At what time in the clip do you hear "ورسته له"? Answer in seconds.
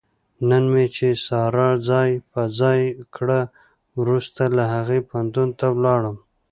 3.99-4.63